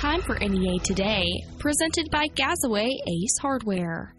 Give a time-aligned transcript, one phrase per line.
[0.00, 1.26] time for NEA Today,
[1.58, 4.14] presented by Gazaway Ace Hardware.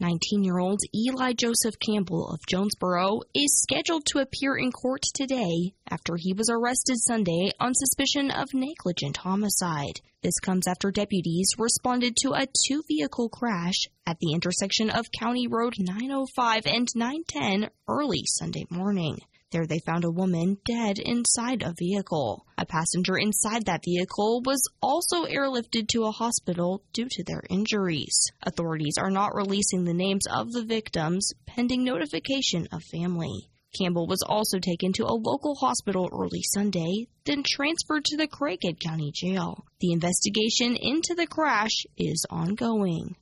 [0.00, 5.74] 19 year old Eli Joseph Campbell of Jonesboro is scheduled to appear in court today
[5.88, 10.00] after he was arrested Sunday on suspicion of negligent homicide.
[10.24, 15.46] This comes after deputies responded to a two vehicle crash at the intersection of County
[15.46, 19.18] Road 905 and 910 early Sunday morning.
[19.52, 22.46] There they found a woman dead inside a vehicle.
[22.56, 28.32] A passenger inside that vehicle was also airlifted to a hospital due to their injuries.
[28.42, 33.50] Authorities are not releasing the names of the victims pending notification of family.
[33.78, 38.80] Campbell was also taken to a local hospital early Sunday, then transferred to the Craighead
[38.80, 39.64] County Jail.
[39.80, 43.16] The investigation into the crash is ongoing.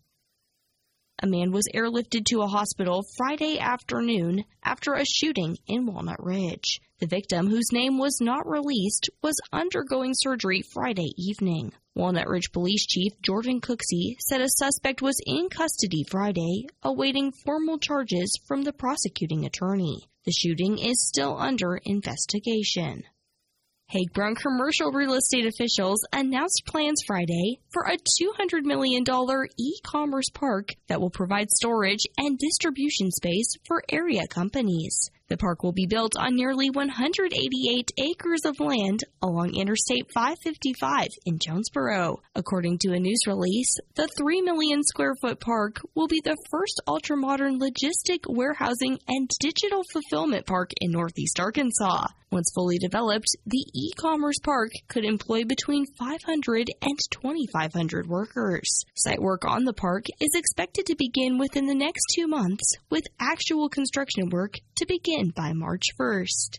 [1.22, 6.80] A man was airlifted to a hospital Friday afternoon after a shooting in Walnut Ridge.
[6.98, 11.74] The victim, whose name was not released, was undergoing surgery Friday evening.
[11.94, 17.78] Walnut Ridge Police Chief Jordan Cooksey said a suspect was in custody Friday, awaiting formal
[17.78, 20.08] charges from the prosecuting attorney.
[20.24, 23.04] The shooting is still under investigation.
[23.92, 29.02] Haag Brown commercial real estate officials announced plans Friday for a $200 million
[29.58, 35.10] e-commerce park that will provide storage and distribution space for area companies.
[35.30, 41.38] The park will be built on nearly 188 acres of land along Interstate 555 in
[41.38, 42.20] Jonesboro.
[42.34, 46.82] According to a news release, the 3 million square foot park will be the first
[46.88, 52.08] ultra-modern logistic warehousing and digital fulfillment park in Northeast Arkansas.
[52.32, 58.84] Once fully developed, the e-commerce park could employ between 500 and 2,500 workers.
[58.94, 63.02] Site work on the park is expected to begin within the next two months, with
[63.20, 66.58] actual construction work to begin by March 1st.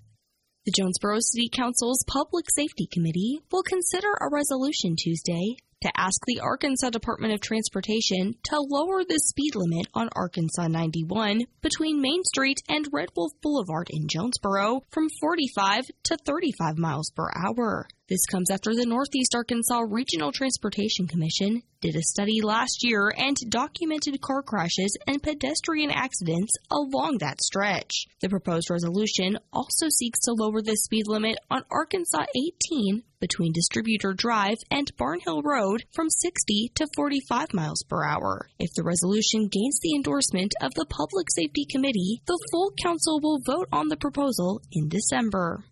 [0.65, 6.39] The Jonesboro City Council's Public Safety Committee will consider a resolution Tuesday to ask the
[6.39, 12.61] Arkansas Department of Transportation to lower the speed limit on Arkansas 91 between Main Street
[12.69, 17.87] and Red Wolf Boulevard in Jonesboro from 45 to 35 miles per hour.
[18.11, 23.37] This comes after the Northeast Arkansas Regional Transportation Commission did a study last year and
[23.49, 28.07] documented car crashes and pedestrian accidents along that stretch.
[28.19, 32.25] The proposed resolution also seeks to lower the speed limit on Arkansas
[32.69, 38.49] 18 between Distributor Drive and Barnhill Road from 60 to 45 miles per hour.
[38.59, 43.39] If the resolution gains the endorsement of the Public Safety Committee, the full council will
[43.45, 45.63] vote on the proposal in December.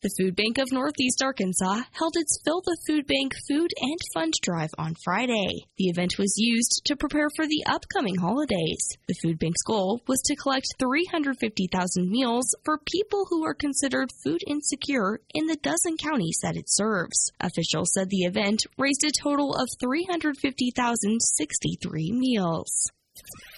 [0.00, 4.32] The Food Bank of Northeast Arkansas held its Fill the Food Bank Food and Fund
[4.42, 5.66] Drive on Friday.
[5.76, 8.96] The event was used to prepare for the upcoming holidays.
[9.08, 14.44] The food bank's goal was to collect 350,000 meals for people who are considered food
[14.46, 17.32] insecure in the dozen counties that it serves.
[17.40, 22.92] Officials said the event raised a total of 350,063 meals.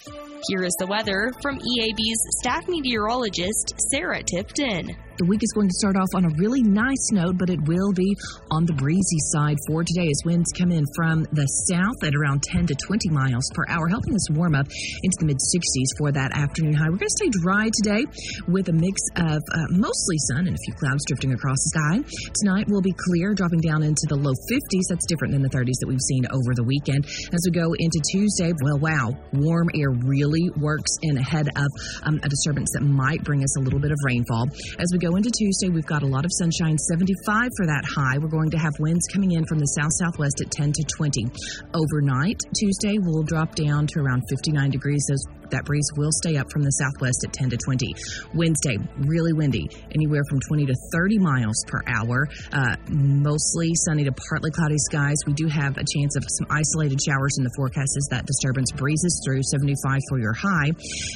[0.03, 4.89] Here is the weather from EAB's staff meteorologist, Sarah Tipton.
[5.21, 7.93] The week is going to start off on a really nice note, but it will
[7.93, 8.17] be
[8.49, 12.41] on the breezy side for today as winds come in from the south at around
[12.41, 16.09] 10 to 20 miles per hour, helping us warm up into the mid 60s for
[16.09, 16.89] that afternoon high.
[16.89, 18.01] We're going to stay dry today
[18.49, 21.95] with a mix of uh, mostly sun and a few clouds drifting across the sky.
[22.41, 24.89] Tonight will be clear, dropping down into the low 50s.
[24.89, 27.05] That's different than the 30s that we've seen over the weekend.
[27.29, 31.67] As we go into Tuesday, well, wow, warm air really works in ahead of
[32.03, 34.47] um, a disturbance that might bring us a little bit of rainfall.
[34.79, 38.17] As we go into Tuesday, we've got a lot of sunshine, 75 for that high.
[38.17, 41.25] We're going to have winds coming in from the south southwest at 10 to 20.
[41.73, 45.05] Overnight, Tuesday will drop down to around 59 degrees.
[45.09, 47.95] Those that breeze will stay up from the southwest at 10 to 20.
[48.33, 52.27] Wednesday, really windy, anywhere from 20 to 30 miles per hour.
[52.51, 55.17] Uh, mostly sunny to partly cloudy skies.
[55.25, 58.71] We do have a chance of some isolated showers in the forecast as that disturbance
[58.71, 60.71] breezes through 75 for your high.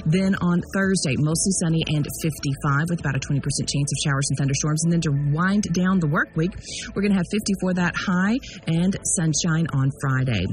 [0.05, 4.37] Then on Thursday, mostly sunny and 55 with about a 20% chance of showers and
[4.37, 4.83] thunderstorms.
[4.83, 6.51] And then to wind down the work week,
[6.93, 10.45] we're going to have 50 for that high and sunshine on Friday.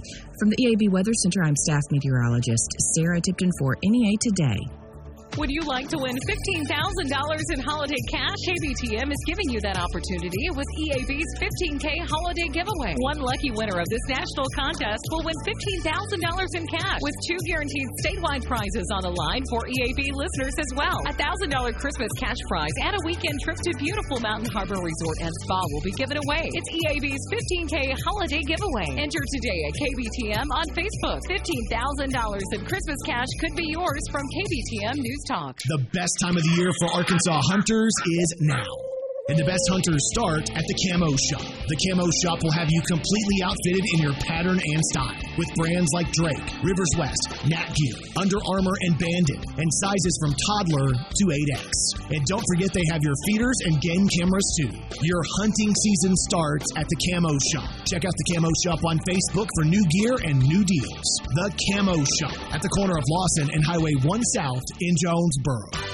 [0.43, 4.82] From the EAB Weather Center, I'm staff meteorologist Sarah Tipton for NEA Today.
[5.41, 8.37] Would you like to win $15,000 in holiday cash?
[8.45, 12.93] KBTM is giving you that opportunity with EAB's 15K holiday giveaway.
[13.01, 15.33] One lucky winner of this national contest will win
[15.89, 15.89] $15,000
[16.53, 21.01] in cash with two guaranteed statewide prizes on the line for EAB listeners as well.
[21.09, 21.49] A $1,000
[21.81, 25.81] Christmas cash prize and a weekend trip to beautiful Mountain Harbor Resort and Spa will
[25.81, 26.45] be given away.
[26.45, 29.01] It's EAB's 15K holiday giveaway.
[29.01, 31.25] Enter today at KBTM on Facebook.
[31.25, 32.13] $15,000
[32.53, 35.59] in Christmas cash could be yours from KBTM News Talk.
[35.67, 38.82] The best time of the year for Arkansas hunters is now.
[39.31, 41.47] And the best hunters start at the Camo Shop.
[41.71, 45.87] The Camo Shop will have you completely outfitted in your pattern and style with brands
[45.95, 51.25] like Drake, Rivers West, Nat Gear, Under Armour, and Bandit, and sizes from toddler to
[51.31, 51.71] 8X.
[52.11, 54.75] And don't forget they have your feeders and game cameras too.
[55.07, 57.71] Your hunting season starts at the Camo Shop.
[57.87, 61.09] Check out the Camo Shop on Facebook for new gear and new deals.
[61.39, 65.92] The Camo Shop at the corner of Lawson and Highway 1 South in Jonesboro.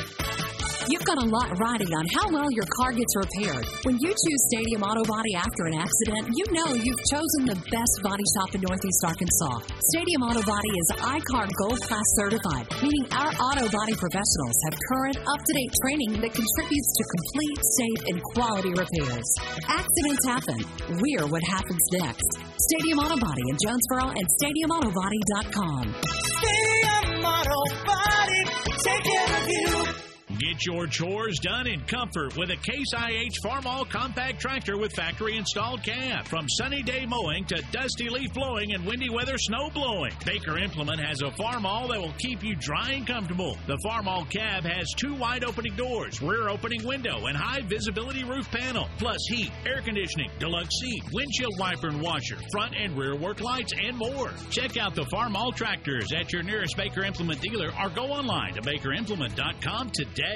[0.89, 3.69] You've got a lot riding on how well your car gets repaired.
[3.85, 7.95] When you choose Stadium Auto Body after an accident, you know you've chosen the best
[8.01, 9.69] body shop in Northeast Arkansas.
[9.93, 15.21] Stadium Auto Body is iCar Gold Class certified, meaning our auto body professionals have current,
[15.29, 19.29] up to date training that contributes to complete, safe, and quality repairs.
[19.69, 20.61] Accidents happen.
[21.05, 22.29] We're what happens next.
[22.73, 25.85] Stadium Auto Body in Jonesboro and StadiumAutoBody.com.
[26.01, 28.41] Stadium Auto Body,
[28.81, 29.78] take care of you.
[30.39, 35.37] Get your chores done in comfort with a Case IH Farmall compact tractor with factory
[35.37, 36.29] installed cab.
[36.29, 41.01] From sunny day mowing to dusty leaf blowing and windy weather snow blowing, Baker Implement
[41.01, 43.59] has a Farmall that will keep you dry and comfortable.
[43.67, 48.49] The Farmall cab has two wide opening doors, rear opening window, and high visibility roof
[48.53, 53.41] panel, plus heat, air conditioning, deluxe seat, windshield wiper and washer, front and rear work
[53.41, 54.31] lights, and more.
[54.51, 58.63] Check out the Farmall tractors at your nearest Baker Implement dealer or go online to
[58.63, 60.28] bakerimplement.com today.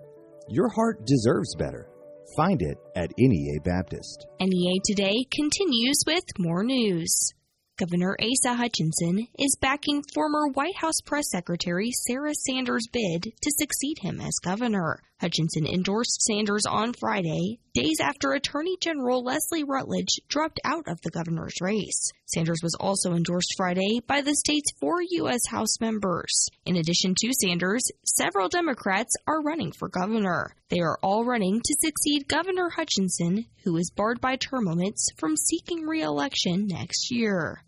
[0.51, 1.89] Your heart deserves better.
[2.37, 4.27] Find it at NEA Baptist.
[4.39, 7.33] NEA Today continues with more news.
[7.79, 13.97] Governor Asa Hutchinson is backing former White House Press Secretary Sarah Sanders' bid to succeed
[14.03, 15.01] him as governor.
[15.21, 21.11] Hutchinson endorsed Sanders on Friday, days after Attorney General Leslie Rutledge dropped out of the
[21.11, 22.13] governor's race.
[22.27, 25.41] Sanders was also endorsed Friday by the state's four U.S.
[25.49, 26.49] House members.
[26.65, 30.55] In addition to Sanders, several Democrats are running for governor.
[30.69, 35.37] They are all running to succeed Governor Hutchinson, who is barred by term limits from
[35.37, 37.65] seeking re election next year.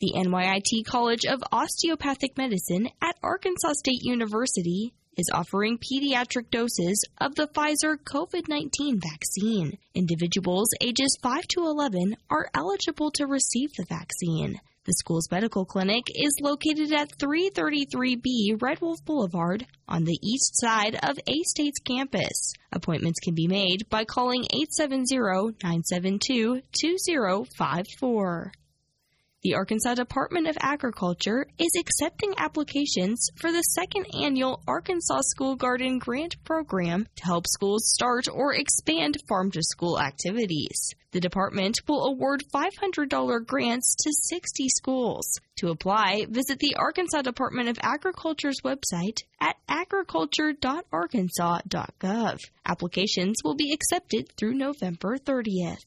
[0.00, 7.34] The NYIT College of Osteopathic Medicine at Arkansas State University is offering pediatric doses of
[7.34, 9.76] the Pfizer COVID 19 vaccine.
[9.94, 14.60] Individuals ages 5 to 11 are eligible to receive the vaccine.
[14.84, 20.94] The school's medical clinic is located at 333B Red Wolf Boulevard on the east side
[21.02, 22.54] of A State's campus.
[22.72, 28.52] Appointments can be made by calling 870 972 2054.
[29.42, 36.00] The Arkansas Department of Agriculture is accepting applications for the second annual Arkansas School Garden
[36.00, 40.92] Grant Program to help schools start or expand farm to school activities.
[41.12, 45.38] The department will award $500 grants to 60 schools.
[45.58, 52.38] To apply, visit the Arkansas Department of Agriculture's website at agriculture.arkansas.gov.
[52.66, 55.84] Applications will be accepted through November 30th.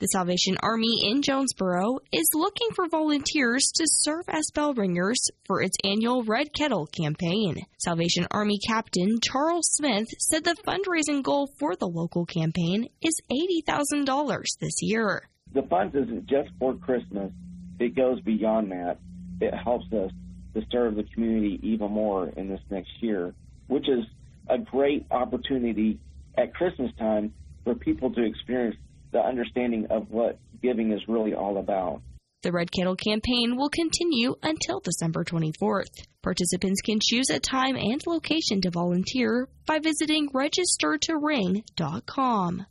[0.00, 5.60] The Salvation Army in Jonesboro is looking for volunteers to serve as bell ringers for
[5.60, 7.66] its annual Red Kettle campaign.
[7.78, 13.20] Salvation Army Captain Charles Smith said the fundraising goal for the local campaign is
[13.66, 15.28] $80,000 this year.
[15.52, 17.32] The funds isn't just for Christmas,
[17.80, 18.98] it goes beyond that.
[19.40, 20.12] It helps us
[20.54, 23.34] to serve the community even more in this next year,
[23.66, 24.04] which is
[24.48, 25.98] a great opportunity
[26.36, 28.76] at Christmas time for people to experience
[29.12, 32.00] the understanding of what giving is really all about.
[32.42, 36.06] The Red Kettle campaign will continue until December 24th.
[36.22, 42.66] Participants can choose a time and location to volunteer by visiting registertoring.com.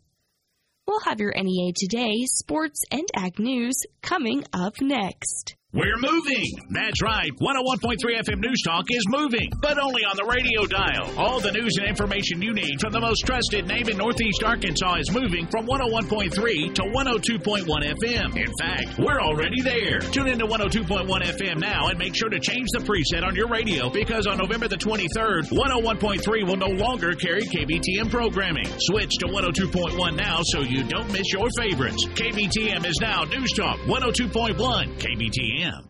[0.88, 5.57] We'll have your NEA Today, sports, and ag news coming up next.
[5.74, 6.48] We're moving.
[6.72, 7.30] That's right.
[7.42, 11.12] 101.3 FM News Talk is moving, but only on the radio dial.
[11.20, 14.96] All the news and information you need from the most trusted name in Northeast Arkansas
[14.96, 16.32] is moving from 101.3
[16.74, 18.38] to 102.1 FM.
[18.38, 20.00] In fact, we're already there.
[20.00, 23.50] Tune in to 102.1 FM now and make sure to change the preset on your
[23.50, 28.72] radio because on November the 23rd, 101.3 will no longer carry KBTM programming.
[28.88, 32.08] Switch to 102.1 now so you don't miss your favorites.
[32.16, 34.56] KBTM is now News Talk 102.1
[34.96, 35.90] KBTM a.m.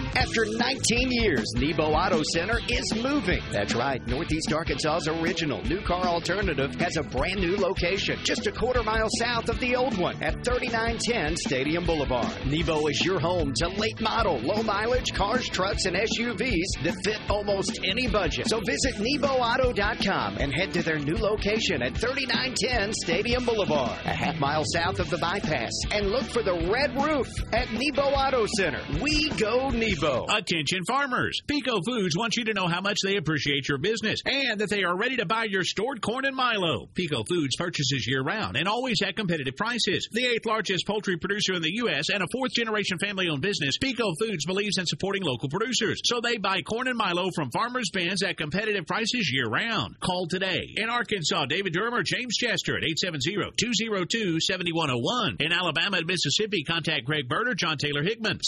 [0.15, 3.41] After 19 years, Nebo Auto Center is moving.
[3.51, 4.05] That's right.
[4.07, 9.07] Northeast Arkansas's original new car alternative has a brand new location just a quarter mile
[9.19, 12.31] south of the old one at 3910 Stadium Boulevard.
[12.45, 17.19] Nebo is your home to late model, low mileage cars, trucks, and SUVs that fit
[17.29, 18.47] almost any budget.
[18.49, 24.39] So visit NeboAuto.com and head to their new location at 3910 Stadium Boulevard, a half
[24.39, 28.81] mile south of the bypass, and look for the red roof at Nebo Auto Center.
[29.01, 29.90] We go Nebo.
[30.29, 31.39] Attention farmers.
[31.47, 34.83] Peco Foods wants you to know how much they appreciate your business and that they
[34.83, 36.87] are ready to buy your stored corn and Milo.
[36.93, 40.07] Peco Foods purchases year round and always at competitive prices.
[40.11, 42.09] The eighth largest poultry producer in the U.S.
[42.09, 45.99] and a fourth generation family owned business, Peco Foods believes in supporting local producers.
[46.05, 49.99] So they buy corn and Milo from Farmers Bins at competitive prices year round.
[49.99, 50.73] Call today.
[50.77, 55.41] In Arkansas, David Durham or James Chester at 870-202-7101.
[55.41, 58.39] In Alabama and Mississippi, contact Greg Bird or John Taylor Hickman.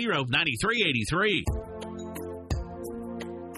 [0.00, 1.70] 601-670-9383.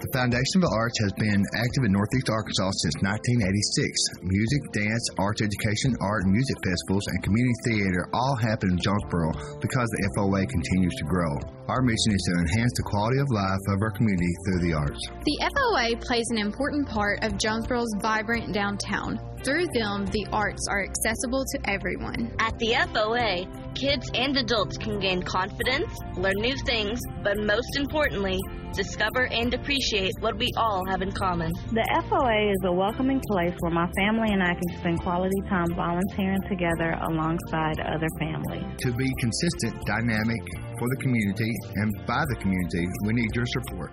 [0.02, 4.26] The Foundation of the Arts has been active in Northeast Arkansas since 1986.
[4.26, 9.30] Music, dance, arts education, art and music festivals, and community theater all happen in Jonesboro
[9.62, 11.38] because the FOA continues to grow.
[11.70, 14.98] Our mission is to enhance the quality of life of our community through the arts.
[15.22, 19.22] The FOA plays an important part of Jonesboro's vibrant downtown.
[19.46, 22.34] Through them, the arts are accessible to everyone.
[22.42, 28.38] At the FOA, kids and adults can gain confidence, learn new things, but most importantly,
[28.72, 31.52] discover and appreciate what we all have in common.
[31.72, 35.68] The FOA is a welcoming place where my family and I can spend quality time
[35.76, 38.64] volunteering together alongside other families.
[38.78, 40.40] To be consistent, dynamic
[40.78, 43.92] for the community and by the community, we need your support.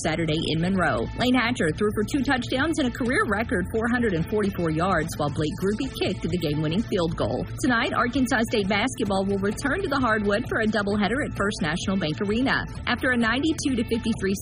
[0.04, 1.08] Saturday in Monroe.
[1.16, 5.88] Layne Hatcher threw for two touchdowns and a career record 444 yards, while Blake Grupe
[6.00, 7.44] kicked the game-winning field goal.
[7.60, 11.96] Tonight, Arkansas State basketball will return to the hardwood for a doubleheader at First National
[11.96, 12.64] Bank Arena.
[12.86, 13.88] After a 92-53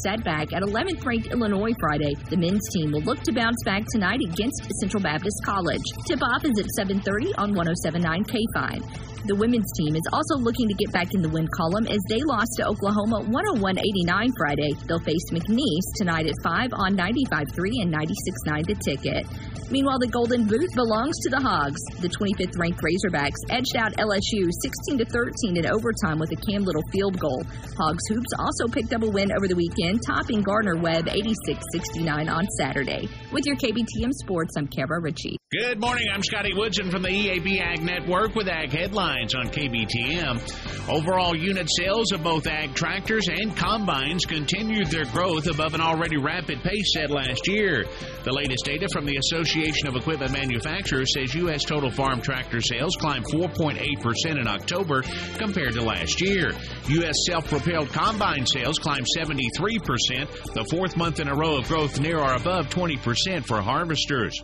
[0.02, 4.66] setback at 11th-ranked Illinois Friday, the men's team will look to bounce back tonight against
[4.78, 5.87] Central Baptist College.
[6.06, 9.19] Tip-off is at 7:30 on 107.9 K5.
[9.26, 12.24] The women's team is also looking to get back in the win column as they
[12.24, 14.72] lost to Oklahoma 101-89 Friday.
[14.88, 17.52] They'll face McNeese tonight at 5 on 95.3
[17.84, 19.28] and 96.9 The Ticket.
[19.68, 21.78] Meanwhile, the Golden Boot belongs to the Hogs.
[22.00, 26.64] The 25th ranked Razorbacks edged out LSU 16 to 13 in overtime with a Cam
[26.64, 27.44] Little field goal.
[27.76, 32.48] Hogs hoops also picked up a win over the weekend, topping Gardner Webb 86-69 on
[32.56, 33.04] Saturday.
[33.30, 35.36] With your KBTM Sports, I'm Kara Ritchie.
[35.52, 36.06] Good morning.
[36.08, 40.88] I'm Scotty Woodson from the EAB Ag Network with Ag Headlines on KBTM.
[40.88, 46.16] Overall unit sales of both ag tractors and combines continued their growth above an already
[46.16, 47.86] rapid pace set last year.
[48.22, 51.64] The latest data from the Association of Equipment Manufacturers says U.S.
[51.64, 55.02] total farm tractor sales climbed 4.8% in October
[55.38, 56.52] compared to last year.
[56.88, 57.16] U.S.
[57.26, 62.34] self-propelled combine sales climbed 73%, the fourth month in a row of growth near or
[62.34, 64.40] above 20% for harvesters.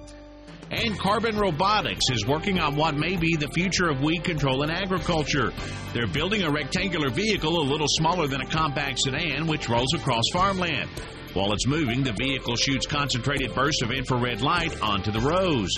[0.70, 4.70] And Carbon Robotics is working on what may be the future of weed control in
[4.70, 5.52] agriculture.
[5.92, 10.24] They're building a rectangular vehicle a little smaller than a compact sedan, which rolls across
[10.32, 10.90] farmland.
[11.34, 15.70] While it's moving, the vehicle shoots concentrated bursts of infrared light onto the rows.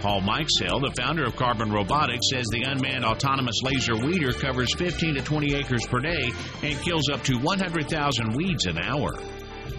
[0.00, 5.16] Paul Mikesell, the founder of Carbon Robotics, says the unmanned autonomous laser weeder covers 15
[5.16, 6.30] to 20 acres per day
[6.62, 9.18] and kills up to 100,000 weeds an hour.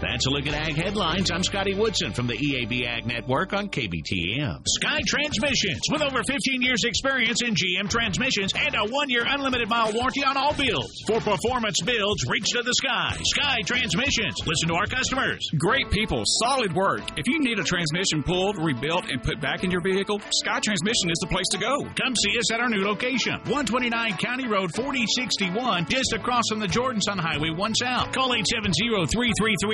[0.01, 1.31] That's a look at Ag headlines.
[1.31, 4.61] I'm Scotty Woodson from the EAB Ag Network on KBTM.
[4.65, 9.91] Sky Transmissions, with over 15 years experience in GM transmissions and a one-year unlimited mile
[9.93, 11.03] warranty on all builds.
[11.07, 13.17] For performance builds, reach to the sky.
[13.23, 14.35] Sky Transmissions.
[14.45, 15.49] Listen to our customers.
[15.57, 17.01] Great people, solid work.
[17.17, 21.11] If you need a transmission pulled, rebuilt, and put back in your vehicle, Sky Transmission
[21.11, 21.83] is the place to go.
[22.01, 26.67] Come see us at our new location, 129 County Road 4061, just across from the
[26.67, 28.11] Jordan Sun Highway 1 South.
[28.11, 28.33] Call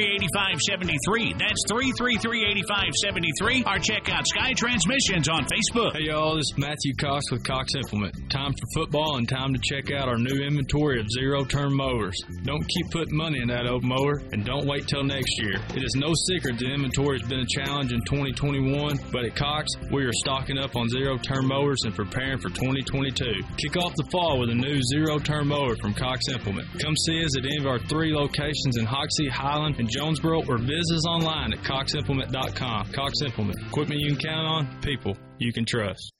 [0.05, 1.37] 870-333-8573.
[1.37, 3.65] That's 333-8573.
[3.67, 5.93] Or check out Sky Transmissions on Facebook.
[5.93, 8.13] Hey y'all, this is Matthew Cox with Cox Implement.
[8.29, 12.15] Time for football and time to check out our new inventory of zero-turn mowers.
[12.43, 15.55] Don't keep putting money in that old mower and don't wait till next year.
[15.75, 19.69] It is no secret the inventory has been a challenge in 2021, but at Cox,
[19.91, 23.25] we are stocking up on zero-turn mowers and preparing for 2022.
[23.57, 26.67] Kick off the fall with a new zero-turn mower from Cox Implement.
[26.81, 30.57] Come see us at any of our three locations in Hoxie, Highland, and Jonesboro, or
[30.57, 32.91] visit us online at coximplement.com.
[32.91, 36.11] Cox Implement, equipment you can count on, people you can trust.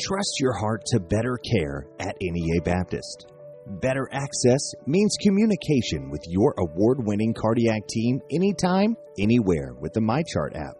[0.00, 3.26] Trust your heart to better care at NEA Baptist.
[3.80, 10.56] Better access means communication with your award winning cardiac team anytime, anywhere with the MyChart
[10.56, 10.76] app.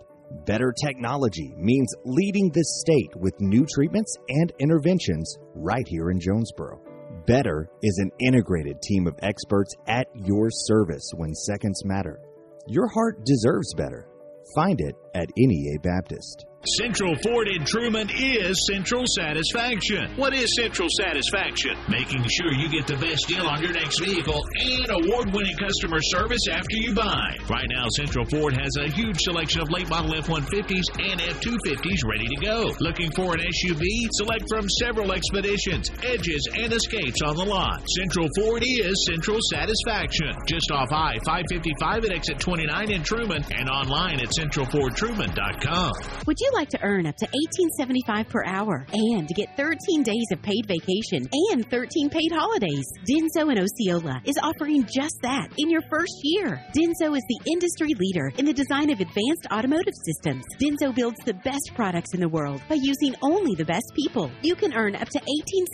[0.47, 6.94] Better technology means leading the state with new treatments and interventions right here in Jonesboro.
[7.27, 12.21] Better is an integrated team of experts at your service when seconds matter.
[12.67, 14.07] Your heart deserves better.
[14.55, 16.47] Find it at NEA Baptist.
[16.81, 20.09] Central Ford in Trumann is Central Satisfaction.
[20.17, 21.77] What is Central Satisfaction?
[21.91, 26.01] Making sure you get the best deal on your next vehicle and award winning customer
[26.01, 27.37] service after you buy.
[27.51, 31.37] Right now, Central Ford has a huge selection of late model F 150s and F
[31.45, 32.73] 250s ready to go.
[32.81, 33.85] Looking for an SUV?
[34.17, 37.85] Select from several expeditions, edges, and escapes on the lot.
[37.93, 40.33] Central Ford is Central Satisfaction.
[40.49, 44.33] Just off I 555 at exit 29 in Trumann and online at
[45.05, 45.93] centralfordtruman.com.
[46.27, 47.27] Would you like to earn up to
[47.79, 52.85] $18.75 per hour and get 13 days of paid vacation and 13 paid holidays?
[53.09, 56.63] Denso in Osceola is offering just that in your first year.
[56.77, 60.45] Denso is the industry leader in the design of advanced automotive systems.
[60.61, 64.31] Denso builds the best products in the world by using only the best people.
[64.43, 65.21] You can earn up to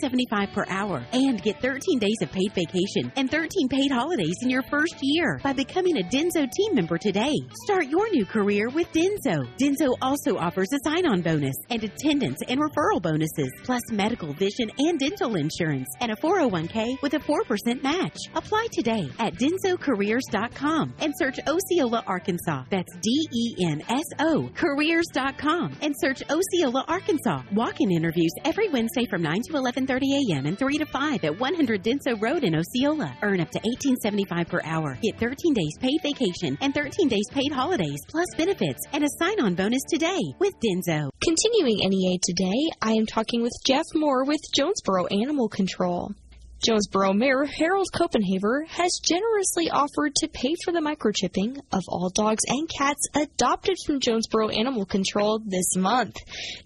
[0.03, 4.49] $18.75 per hour and get 13 days of paid vacation and 13 paid holidays in
[4.49, 7.35] your first year by becoming a Denso team member today.
[7.63, 9.20] Start your new career with Denso.
[9.29, 14.71] Denso also offers a sign on bonus and attendance and referral bonuses, plus medical, vision,
[14.79, 18.17] and dental insurance, and a 401k with a 4% match.
[18.35, 22.63] Apply today at densocareers.com and search Osceola, Arkansas.
[22.69, 27.43] That's D E N S O careers.com and search Osceola, Arkansas.
[27.53, 30.45] Walk-in interviews every Wednesday from 9 to 11:30 a.m.
[30.45, 33.15] and 3 to 5 at 100 Denso Road in Osceola.
[33.21, 34.97] Earn up to 18.75 per hour.
[35.01, 39.55] Get 13 days paid vacation and 13 days paid holidays plus benefits and a sign-on
[39.55, 41.09] bonus today with Denso.
[41.21, 46.11] Continuing NEA today, I am talking with Jeff Moore with Jonesboro Animal Control.
[46.65, 52.43] Jonesboro Mayor Harold Copenhaver has generously offered to pay for the microchipping of all dogs
[52.47, 56.15] and cats adopted from Jonesboro Animal Control this month.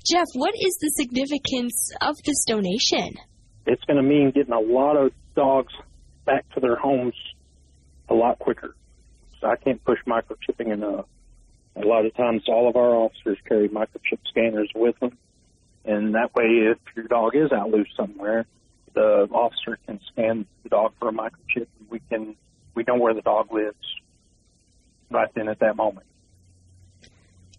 [0.06, 3.16] Jeff, what is the significance of this donation?
[3.66, 5.74] It's going to mean getting a lot of dogs
[6.26, 7.16] back to their homes
[8.10, 8.76] a lot quicker.
[9.40, 11.06] So I can't push microchipping enough.
[11.76, 15.18] A lot of times, all of our officers carry microchip scanners with them,
[15.84, 18.46] and that way, if your dog is out loose somewhere,
[18.94, 21.68] the officer can scan the dog for a microchip.
[21.80, 22.36] And we can
[22.74, 23.78] we know where the dog lives
[25.12, 26.08] right then at that moment.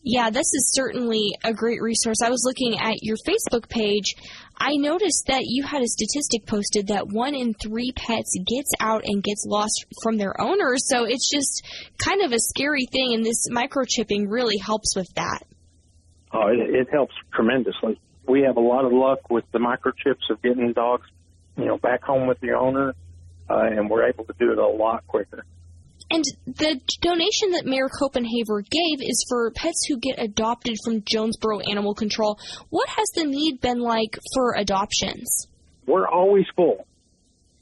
[0.02, 2.18] Yeah, this is certainly a great resource.
[2.22, 4.14] I was looking at your Facebook page.
[4.58, 9.02] I noticed that you had a statistic posted that one in three pets gets out
[9.04, 10.88] and gets lost from their owners.
[10.88, 11.62] So it's just
[11.98, 15.40] kind of a scary thing, and this microchipping really helps with that.
[16.32, 18.00] Oh, it, it helps tremendously.
[18.26, 21.06] We have a lot of luck with the microchips of getting dogs,
[21.56, 22.94] you know, back home with the owner,
[23.48, 25.44] uh, and we're able to do it a lot quicker.
[26.16, 31.60] And the donation that Mayor Copenhaver gave is for pets who get adopted from Jonesboro
[31.70, 32.38] Animal Control.
[32.70, 35.46] What has the need been like for adoptions?
[35.86, 36.86] We're always full.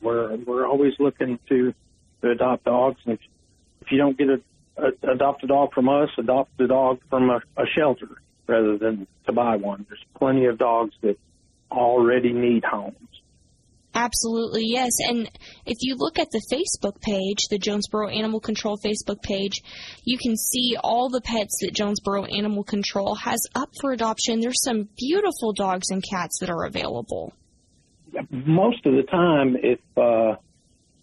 [0.01, 1.75] We're we're always looking to
[2.23, 3.21] to adopt dogs, and if,
[3.81, 4.40] if you don't get a,
[4.77, 9.09] a adopt a dog from us, adopt a dog from a, a shelter rather than
[9.27, 9.85] to buy one.
[9.88, 11.17] There's plenty of dogs that
[11.73, 12.95] already need homes.
[13.94, 14.90] Absolutely, yes.
[15.09, 15.30] And
[15.66, 19.62] if you look at the Facebook page, the Jonesboro Animal Control Facebook page,
[20.04, 24.40] you can see all the pets that Jonesboro Animal Control has up for adoption.
[24.40, 27.33] There's some beautiful dogs and cats that are available.
[28.30, 30.37] Most of the time, if uh,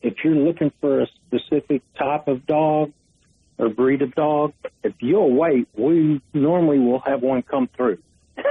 [0.02, 2.92] if you're looking for a specific type of dog,
[3.58, 8.00] or breed of dog, if you'll wait, we normally will have one come through.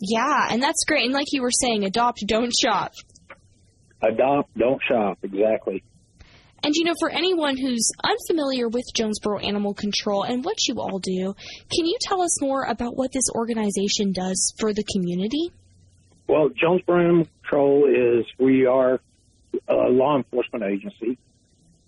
[0.00, 1.04] Yeah, and that's great.
[1.04, 2.92] And like you were saying, adopt, don't shop.
[4.02, 5.18] Adopt, don't shop.
[5.22, 5.82] Exactly.
[6.62, 10.98] And you know, for anyone who's unfamiliar with Jonesboro Animal Control and what you all
[10.98, 11.34] do,
[11.72, 15.52] can you tell us more about what this organization does for the community?
[16.28, 19.00] Well, Jonesboro Animal Control is we are
[19.68, 21.18] a law enforcement agency.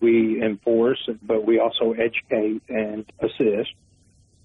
[0.00, 3.70] We enforce, but we also educate and assist.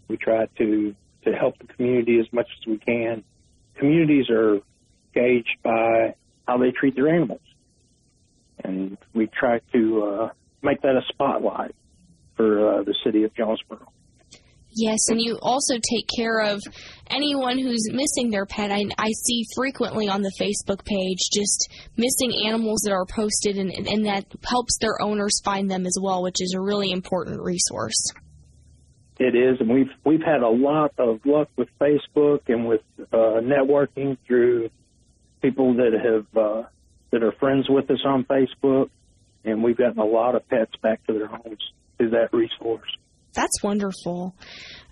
[0.07, 3.23] We try to to help the community as much as we can.
[3.75, 4.59] Communities are
[5.13, 6.15] gauged by
[6.47, 7.41] how they treat their animals,
[8.63, 10.29] and we try to uh,
[10.61, 11.75] make that a spotlight
[12.35, 13.87] for uh, the city of Jonesboro.
[14.77, 16.61] Yes, and you also take care of
[17.09, 18.71] anyone who's missing their pet.
[18.71, 23.71] I, I see frequently on the Facebook page just missing animals that are posted, and,
[23.71, 28.11] and that helps their owners find them as well, which is a really important resource.
[29.19, 33.41] It is, and we've we've had a lot of luck with Facebook and with uh,
[33.41, 34.69] networking through
[35.41, 36.63] people that have uh,
[37.11, 38.89] that are friends with us on Facebook,
[39.43, 42.89] and we've gotten a lot of pets back to their homes through that resource.
[43.33, 44.35] That's wonderful.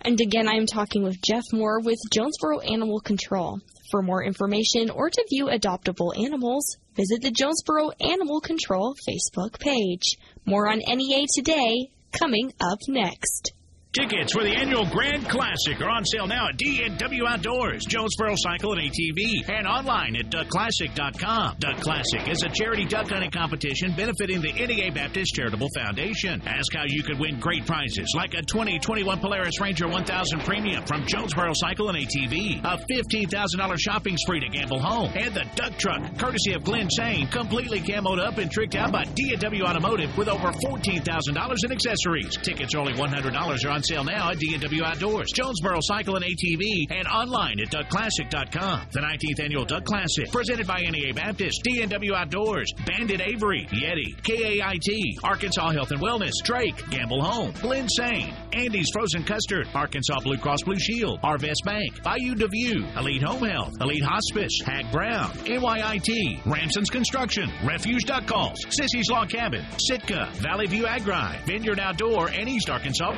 [0.01, 3.59] And again, I'm talking with Jeff Moore with Jonesboro Animal Control.
[3.91, 10.17] For more information or to view adoptable animals, visit the Jonesboro Animal Control Facebook page.
[10.45, 13.53] More on NEA today, coming up next.
[13.95, 18.73] Tickets for the annual Grand Classic are on sale now at D&W Outdoors, Jonesboro Cycle
[18.73, 21.55] and ATV, and online at duckclassic.com.
[21.59, 26.41] Duck Classic is a charity duck hunting competition benefiting the NEA Baptist Charitable Foundation.
[26.45, 31.05] Ask how you could win great prizes like a 2021 Polaris Ranger 1000 Premium from
[31.07, 36.19] Jonesboro Cycle and ATV, a $15,000 shopping spree to gamble home, and the Duck Truck,
[36.19, 40.51] courtesy of Glenn Sane, completely camoed up and tricked out by D&W Automotive with over
[40.51, 42.35] $14,000 in accessories.
[42.43, 47.07] Tickets only $100 are on sale now at D&W Outdoors, Jonesboro Cycle and ATV, and
[47.07, 48.87] online at duckclassic.com.
[48.91, 55.19] The 19th Annual Duck Classic, presented by NEA Baptist, D&W Outdoors, Bandit Avery, Yeti, KAIT,
[55.23, 60.63] Arkansas Health and Wellness, Drake, Gamble Home, Glen Sane, Andy's Frozen Custard, Arkansas Blue Cross
[60.63, 66.89] Blue Shield, Arvest Bank, Bayou DeView, Elite Home Health, Elite Hospice, Haag Brown, NYIT, Ramson's
[66.89, 72.69] Construction, Refuge Duck Calls, Sissy's Log Cabin, Sitka, Valley View Agri, Vineyard Outdoor, and East
[72.69, 73.13] Arkansas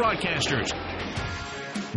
[0.57, 1.36] Broadcasters.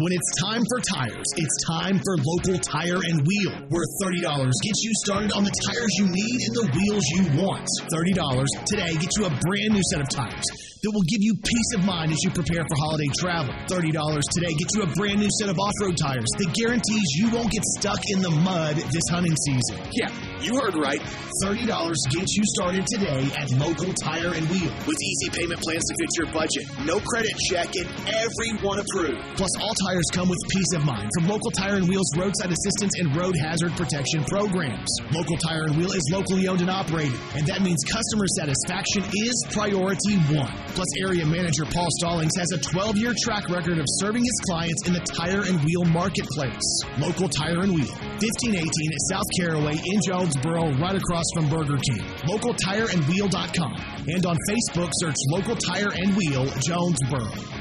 [0.00, 4.80] When it's time for tires, it's time for local tire and wheel, where $30 gets
[4.80, 7.68] you started on the tires you need and the wheels you want.
[7.92, 8.16] $30
[8.64, 11.84] today gets you a brand new set of tires that will give you peace of
[11.84, 13.52] mind as you prepare for holiday travel.
[13.68, 13.92] $30
[14.32, 17.52] today gets you a brand new set of off road tires that guarantees you won't
[17.52, 19.76] get stuck in the mud this hunting season.
[19.92, 20.08] Yeah,
[20.40, 21.04] you heard right.
[21.44, 21.68] $30
[22.16, 26.10] gets you started today at local tire and wheel with easy payment plans to fit
[26.16, 29.20] your budget, no credit check, and everyone approved.
[29.36, 32.94] Plus, all tires come with peace of mind from Local Tire and Wheel's roadside assistance
[33.02, 34.86] and road hazard protection programs.
[35.10, 39.34] Local Tire and Wheel is locally owned and operated, and that means customer satisfaction is
[39.50, 40.54] priority one.
[40.78, 44.86] Plus, area manager Paul Stallings has a 12 year track record of serving his clients
[44.86, 46.68] in the tire and wheel marketplace.
[47.02, 47.90] Local Tire and Wheel,
[48.22, 52.06] 1518 at South Caraway in Jonesboro, right across from Burger King.
[52.30, 53.74] LocalTireandWheel.com.
[54.06, 57.59] And on Facebook, search Local Tire and Wheel Jonesboro.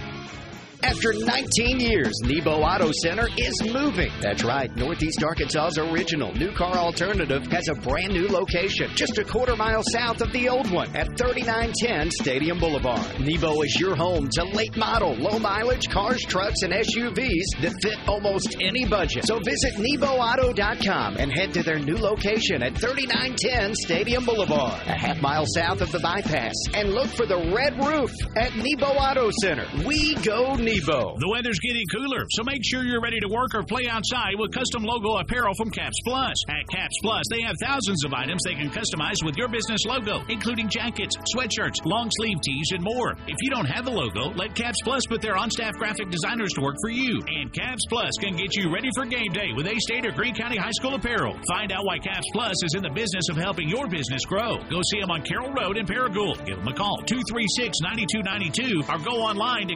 [0.82, 4.12] After 19 years, Nebo Auto Center is moving.
[4.22, 4.74] That's right.
[4.78, 9.84] Northeast Arkansas's original new car alternative has a brand new location just a quarter mile
[9.92, 13.20] south of the old one at 3910 Stadium Boulevard.
[13.20, 17.98] Nebo is your home to late model, low mileage cars, trucks, and SUVs that fit
[18.08, 19.26] almost any budget.
[19.26, 25.22] So visit NeboAuto.com and head to their new location at 3910 Stadium Boulevard, a half
[25.22, 26.56] mile south of the bypass.
[26.74, 29.68] And look for the red roof at Nebo Auto Center.
[29.86, 30.69] We go Nebo.
[31.18, 34.54] The weather's getting cooler, so make sure you're ready to work or play outside with
[34.54, 36.36] custom logo apparel from Caps Plus.
[36.50, 40.22] At Caps Plus, they have thousands of items they can customize with your business logo,
[40.30, 43.18] including jackets, sweatshirts, long sleeve tees, and more.
[43.26, 46.54] If you don't have a logo, let Caps Plus put their on staff graphic designers
[46.54, 47.20] to work for you.
[47.28, 50.36] And Caps Plus can get you ready for game day with A State or Greene
[50.36, 51.36] County High School apparel.
[51.48, 54.58] Find out why Caps Plus is in the business of helping your business grow.
[54.70, 56.46] Go see them on Carroll Road in Paragould.
[56.46, 59.76] Give them a call, 236 9292, or go online to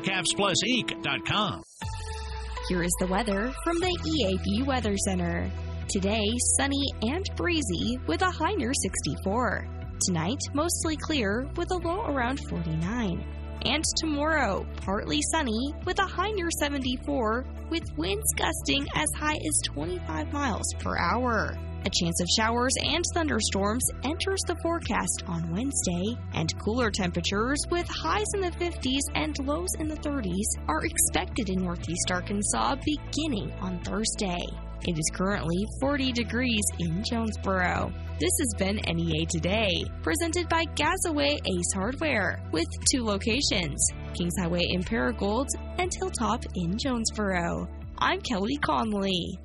[2.69, 5.51] Here is the weather from the EAB Weather Center.
[5.89, 6.25] Today,
[6.57, 9.67] sunny and breezy with a high near 64.
[10.05, 13.25] Tonight, mostly clear with a low around 49.
[13.65, 19.61] And tomorrow, partly sunny with a high near 74 with winds gusting as high as
[19.65, 21.57] 25 miles per hour.
[21.85, 27.85] A chance of showers and thunderstorms enters the forecast on Wednesday, and cooler temperatures with
[27.89, 33.51] highs in the 50s and lows in the 30s are expected in northeast Arkansas beginning
[33.59, 34.45] on Thursday.
[34.85, 37.91] It is currently 40 degrees in Jonesboro.
[38.17, 44.67] This has been NEA Today, presented by Gazaway Ace Hardware, with two locations Kings Highway
[44.69, 45.47] in Paragould
[45.79, 47.67] and Hilltop in Jonesboro.
[47.97, 49.37] I'm Kelly Conley.